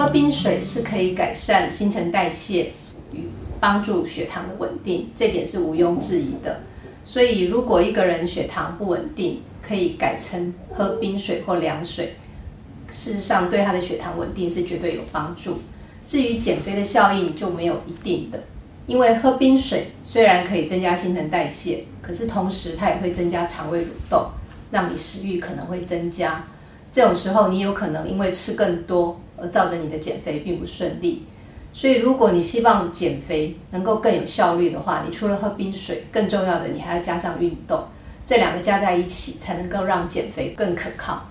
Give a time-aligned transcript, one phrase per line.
[0.00, 2.72] 喝冰水是可以改善新陈代谢
[3.12, 3.28] 与
[3.60, 6.60] 帮助血糖的稳定，这点是毋庸置疑的。
[7.04, 12.16] 所以，如果一个人血糖不稳定，可以改成喝冰水或凉水，
[12.90, 15.58] 事实上对他的血糖稳定是绝对有帮助。
[16.06, 18.40] 至于减肥的效应就没有一定的，
[18.86, 24.30] 因为喝冰水虽然可以增加新陈代谢，可是同时它也会增加肠胃蠕动，
[24.70, 26.42] 让你食欲可能会增加。
[26.90, 31.24] 这种时候，你有可能因为吃更多而造成你的减肥并不顺利。
[31.72, 37.84] 所以，如果你希望减肥能够更有效率的话，你除了喝冰水，更重要的你还要加上运动，
[38.26, 41.29] 这两个加在一起才能够让减肥更可靠。